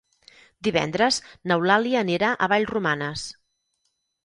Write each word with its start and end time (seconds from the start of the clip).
Divendres 0.67 1.19
n'Eulàlia 1.51 2.01
anirà 2.03 2.33
a 2.47 2.51
Vallromanes. 2.55 3.29